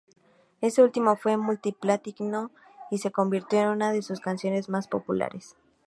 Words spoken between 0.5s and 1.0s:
Este